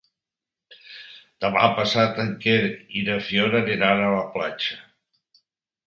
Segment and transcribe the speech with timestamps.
[1.45, 2.57] Demà passat en Quer
[3.03, 4.85] i na Fiona aniran a la platja.